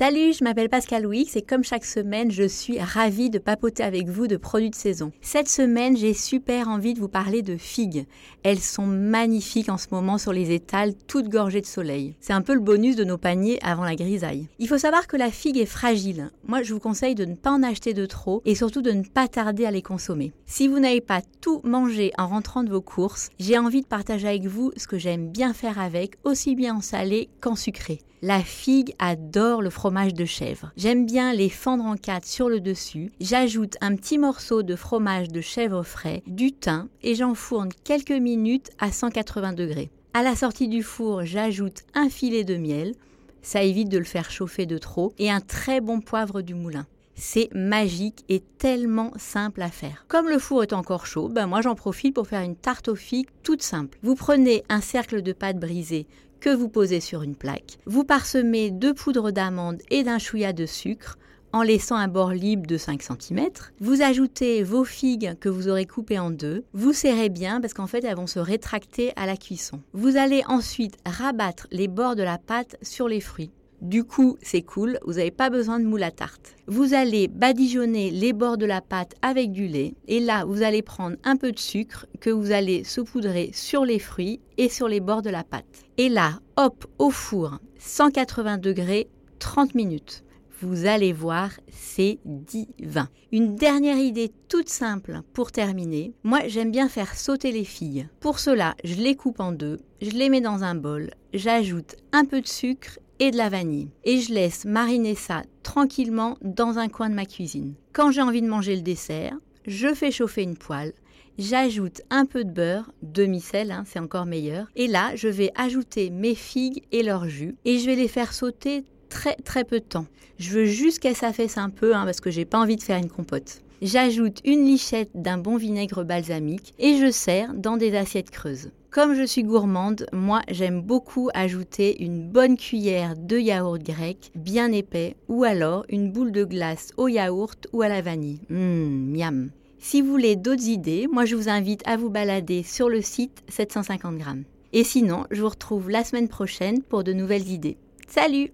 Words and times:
Salut, 0.00 0.32
je 0.32 0.44
m'appelle 0.44 0.68
Pascal 0.68 1.08
Wix 1.08 1.34
et 1.34 1.42
comme 1.42 1.64
chaque 1.64 1.84
semaine, 1.84 2.30
je 2.30 2.46
suis 2.46 2.78
ravie 2.78 3.30
de 3.30 3.40
papoter 3.40 3.82
avec 3.82 4.06
vous 4.06 4.28
de 4.28 4.36
produits 4.36 4.70
de 4.70 4.76
saison. 4.76 5.10
Cette 5.22 5.48
semaine, 5.48 5.96
j'ai 5.96 6.14
super 6.14 6.68
envie 6.68 6.94
de 6.94 7.00
vous 7.00 7.08
parler 7.08 7.42
de 7.42 7.56
figues. 7.56 8.06
Elles 8.44 8.60
sont 8.60 8.86
magnifiques 8.86 9.68
en 9.68 9.76
ce 9.76 9.88
moment 9.90 10.16
sur 10.16 10.32
les 10.32 10.52
étals, 10.52 10.94
toutes 11.08 11.28
gorgées 11.28 11.62
de 11.62 11.66
soleil. 11.66 12.14
C'est 12.20 12.32
un 12.32 12.42
peu 12.42 12.54
le 12.54 12.60
bonus 12.60 12.94
de 12.94 13.02
nos 13.02 13.18
paniers 13.18 13.58
avant 13.60 13.82
la 13.82 13.96
grisaille. 13.96 14.46
Il 14.60 14.68
faut 14.68 14.78
savoir 14.78 15.08
que 15.08 15.16
la 15.16 15.32
figue 15.32 15.58
est 15.58 15.66
fragile. 15.66 16.30
Moi, 16.46 16.62
je 16.62 16.74
vous 16.74 16.78
conseille 16.78 17.16
de 17.16 17.24
ne 17.24 17.34
pas 17.34 17.50
en 17.50 17.64
acheter 17.64 17.92
de 17.92 18.06
trop 18.06 18.40
et 18.44 18.54
surtout 18.54 18.82
de 18.82 18.92
ne 18.92 19.02
pas 19.02 19.26
tarder 19.26 19.66
à 19.66 19.72
les 19.72 19.82
consommer. 19.82 20.32
Si 20.46 20.68
vous 20.68 20.78
n'avez 20.78 21.00
pas 21.00 21.22
tout 21.40 21.60
mangé 21.64 22.12
en 22.18 22.28
rentrant 22.28 22.62
de 22.62 22.70
vos 22.70 22.82
courses, 22.82 23.30
j'ai 23.40 23.58
envie 23.58 23.82
de 23.82 23.88
partager 23.88 24.28
avec 24.28 24.46
vous 24.46 24.70
ce 24.76 24.86
que 24.86 24.96
j'aime 24.96 25.32
bien 25.32 25.52
faire 25.52 25.80
avec, 25.80 26.18
aussi 26.22 26.54
bien 26.54 26.76
en 26.76 26.82
salé 26.82 27.28
qu'en 27.40 27.56
sucré. 27.56 27.98
La 28.20 28.42
figue 28.42 28.94
adore 28.98 29.62
le 29.62 29.70
fromage 29.70 30.12
de 30.12 30.24
chèvre. 30.24 30.72
J'aime 30.76 31.06
bien 31.06 31.32
les 31.32 31.48
fendre 31.48 31.84
en 31.84 31.96
quatre 31.96 32.26
sur 32.26 32.48
le 32.48 32.58
dessus. 32.58 33.12
J'ajoute 33.20 33.76
un 33.80 33.94
petit 33.94 34.18
morceau 34.18 34.64
de 34.64 34.74
fromage 34.74 35.28
de 35.28 35.40
chèvre 35.40 35.84
frais, 35.84 36.24
du 36.26 36.50
thym 36.50 36.88
et 37.02 37.14
j'enfourne 37.14 37.68
quelques 37.84 38.10
minutes 38.10 38.70
à 38.80 38.90
180 38.90 39.52
degrés. 39.52 39.90
À 40.14 40.24
la 40.24 40.34
sortie 40.34 40.66
du 40.66 40.82
four, 40.82 41.24
j'ajoute 41.24 41.84
un 41.94 42.08
filet 42.08 42.42
de 42.42 42.56
miel. 42.56 42.96
Ça 43.42 43.62
évite 43.62 43.88
de 43.88 43.98
le 43.98 44.04
faire 44.04 44.32
chauffer 44.32 44.66
de 44.66 44.78
trop 44.78 45.12
et 45.20 45.30
un 45.30 45.40
très 45.40 45.80
bon 45.80 46.00
poivre 46.00 46.42
du 46.42 46.54
moulin. 46.54 46.86
C'est 47.20 47.52
magique 47.52 48.24
et 48.28 48.40
tellement 48.58 49.10
simple 49.16 49.60
à 49.62 49.70
faire. 49.70 50.04
Comme 50.06 50.28
le 50.28 50.38
four 50.38 50.62
est 50.62 50.72
encore 50.72 51.04
chaud, 51.04 51.28
ben 51.28 51.48
moi 51.48 51.62
j'en 51.62 51.74
profite 51.74 52.14
pour 52.14 52.28
faire 52.28 52.42
une 52.42 52.54
tarte 52.54 52.86
aux 52.86 52.94
figues 52.94 53.28
toute 53.42 53.62
simple. 53.62 53.98
Vous 54.02 54.14
prenez 54.14 54.62
un 54.68 54.80
cercle 54.80 55.20
de 55.20 55.32
pâte 55.32 55.58
brisée 55.58 56.06
que 56.38 56.54
vous 56.54 56.68
posez 56.68 57.00
sur 57.00 57.22
une 57.22 57.34
plaque. 57.34 57.78
Vous 57.86 58.04
parsemez 58.04 58.70
de 58.70 58.92
poudre 58.92 59.32
d'amande 59.32 59.82
et 59.90 60.04
d'un 60.04 60.18
chouïa 60.18 60.52
de 60.52 60.64
sucre 60.64 61.18
en 61.52 61.62
laissant 61.62 61.96
un 61.96 62.06
bord 62.06 62.30
libre 62.30 62.68
de 62.68 62.76
5 62.76 63.02
cm. 63.02 63.48
Vous 63.80 64.00
ajoutez 64.00 64.62
vos 64.62 64.84
figues 64.84 65.36
que 65.40 65.48
vous 65.48 65.68
aurez 65.68 65.86
coupées 65.86 66.20
en 66.20 66.30
deux. 66.30 66.62
Vous 66.72 66.92
serrez 66.92 67.30
bien 67.30 67.60
parce 67.60 67.74
qu'en 67.74 67.88
fait 67.88 68.04
elles 68.04 68.16
vont 68.16 68.28
se 68.28 68.38
rétracter 68.38 69.12
à 69.16 69.26
la 69.26 69.36
cuisson. 69.36 69.80
Vous 69.92 70.16
allez 70.16 70.44
ensuite 70.46 70.98
rabattre 71.04 71.66
les 71.72 71.88
bords 71.88 72.14
de 72.14 72.22
la 72.22 72.38
pâte 72.38 72.76
sur 72.80 73.08
les 73.08 73.20
fruits. 73.20 73.50
Du 73.80 74.02
coup, 74.02 74.36
c'est 74.42 74.62
cool, 74.62 74.98
vous 75.06 75.14
n'avez 75.14 75.30
pas 75.30 75.50
besoin 75.50 75.78
de 75.78 75.84
moule 75.84 76.02
à 76.02 76.10
tarte. 76.10 76.56
Vous 76.66 76.94
allez 76.94 77.28
badigeonner 77.28 78.10
les 78.10 78.32
bords 78.32 78.58
de 78.58 78.66
la 78.66 78.80
pâte 78.80 79.14
avec 79.22 79.52
du 79.52 79.68
lait 79.68 79.94
et 80.08 80.18
là, 80.18 80.44
vous 80.44 80.62
allez 80.62 80.82
prendre 80.82 81.16
un 81.22 81.36
peu 81.36 81.52
de 81.52 81.58
sucre 81.58 82.06
que 82.20 82.30
vous 82.30 82.50
allez 82.50 82.82
saupoudrer 82.82 83.50
sur 83.54 83.84
les 83.84 84.00
fruits 84.00 84.40
et 84.56 84.68
sur 84.68 84.88
les 84.88 84.98
bords 84.98 85.22
de 85.22 85.30
la 85.30 85.44
pâte. 85.44 85.84
Et 85.96 86.08
là, 86.08 86.40
hop, 86.56 86.86
au 86.98 87.10
four, 87.10 87.60
180 87.78 88.58
degrés, 88.58 89.08
30 89.38 89.76
minutes. 89.76 90.24
Vous 90.60 90.86
allez 90.86 91.12
voir, 91.12 91.52
c'est 91.70 92.18
divin. 92.24 93.08
Une 93.30 93.54
dernière 93.54 93.98
idée 93.98 94.32
toute 94.48 94.68
simple 94.68 95.20
pour 95.32 95.52
terminer. 95.52 96.14
Moi, 96.24 96.40
j'aime 96.48 96.72
bien 96.72 96.88
faire 96.88 97.14
sauter 97.14 97.52
les 97.52 97.64
filles. 97.64 98.08
Pour 98.18 98.40
cela, 98.40 98.74
je 98.82 98.96
les 98.96 99.14
coupe 99.14 99.38
en 99.38 99.52
deux, 99.52 99.78
je 100.02 100.10
les 100.10 100.28
mets 100.28 100.40
dans 100.40 100.64
un 100.64 100.74
bol, 100.74 101.10
j'ajoute 101.32 101.94
un 102.10 102.24
peu 102.24 102.40
de 102.40 102.48
sucre 102.48 102.98
et 103.20 103.30
de 103.30 103.36
la 103.36 103.48
vanille. 103.48 103.90
Et 104.04 104.20
je 104.20 104.32
laisse 104.32 104.64
mariner 104.64 105.14
ça 105.14 105.42
tranquillement 105.62 106.36
dans 106.42 106.78
un 106.78 106.88
coin 106.88 107.10
de 107.10 107.14
ma 107.14 107.26
cuisine. 107.26 107.74
Quand 107.92 108.10
j'ai 108.10 108.22
envie 108.22 108.42
de 108.42 108.48
manger 108.48 108.76
le 108.76 108.82
dessert, 108.82 109.36
je 109.66 109.94
fais 109.94 110.10
chauffer 110.10 110.42
une 110.42 110.56
poêle, 110.56 110.92
j'ajoute 111.38 112.02
un 112.10 112.26
peu 112.26 112.44
de 112.44 112.50
beurre, 112.50 112.90
demi-sel, 113.02 113.70
hein, 113.70 113.84
c'est 113.86 113.98
encore 113.98 114.26
meilleur. 114.26 114.66
Et 114.76 114.86
là, 114.86 115.14
je 115.14 115.28
vais 115.28 115.52
ajouter 115.56 116.10
mes 116.10 116.34
figues 116.34 116.82
et 116.92 117.02
leur 117.02 117.28
jus 117.28 117.56
et 117.64 117.78
je 117.78 117.86
vais 117.86 117.96
les 117.96 118.08
faire 118.08 118.32
sauter 118.32 118.84
très 119.08 119.36
très 119.36 119.64
peu 119.64 119.80
de 119.80 119.84
temps. 119.84 120.06
Je 120.38 120.50
veux 120.50 120.64
juste 120.66 121.00
qu'elles 121.00 121.16
s'affaissent 121.16 121.58
un 121.58 121.70
peu 121.70 121.94
hein, 121.94 122.04
parce 122.04 122.20
que 122.20 122.30
j'ai 122.30 122.44
pas 122.44 122.58
envie 122.58 122.76
de 122.76 122.82
faire 122.82 122.98
une 122.98 123.10
compote. 123.10 123.62
J'ajoute 123.80 124.40
une 124.44 124.64
lichette 124.64 125.10
d'un 125.14 125.38
bon 125.38 125.56
vinaigre 125.56 126.02
balsamique 126.02 126.74
et 126.80 126.96
je 126.96 127.12
sers 127.12 127.54
dans 127.54 127.76
des 127.76 127.94
assiettes 127.94 128.30
creuses. 128.30 128.72
Comme 128.90 129.14
je 129.14 129.22
suis 129.22 129.44
gourmande, 129.44 130.06
moi 130.12 130.40
j'aime 130.50 130.82
beaucoup 130.82 131.28
ajouter 131.32 132.02
une 132.02 132.28
bonne 132.28 132.56
cuillère 132.56 133.14
de 133.16 133.38
yaourt 133.38 133.80
grec 133.80 134.32
bien 134.34 134.72
épais 134.72 135.14
ou 135.28 135.44
alors 135.44 135.84
une 135.90 136.10
boule 136.10 136.32
de 136.32 136.42
glace 136.42 136.90
au 136.96 137.06
yaourt 137.06 137.68
ou 137.72 137.82
à 137.82 137.88
la 137.88 138.02
vanille. 138.02 138.40
Mmm, 138.50 139.16
miam. 139.16 139.50
Si 139.78 140.02
vous 140.02 140.10
voulez 140.10 140.34
d'autres 140.34 140.66
idées, 140.66 141.06
moi 141.06 141.24
je 141.24 141.36
vous 141.36 141.48
invite 141.48 141.86
à 141.86 141.96
vous 141.96 142.10
balader 142.10 142.64
sur 142.64 142.88
le 142.88 143.00
site 143.00 143.44
750 143.48 144.18
grammes. 144.18 144.42
Et 144.72 144.82
sinon, 144.82 145.24
je 145.30 145.40
vous 145.40 145.48
retrouve 145.48 145.88
la 145.88 146.02
semaine 146.02 146.28
prochaine 146.28 146.82
pour 146.82 147.04
de 147.04 147.12
nouvelles 147.12 147.48
idées. 147.48 147.76
Salut 148.08 148.50